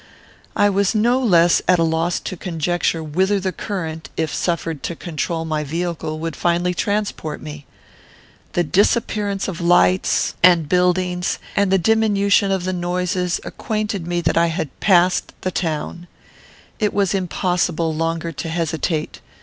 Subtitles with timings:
[0.55, 4.95] I was no less at a loss to conjecture whither the current, if suffered to
[4.95, 7.67] control my vehicle, would finally transport me.
[8.53, 14.37] The disappearance of lights and buildings, and the diminution of the noises, acquainted me that
[14.39, 16.07] I had passed the town.
[16.79, 19.21] It was impossible longer to hesitate.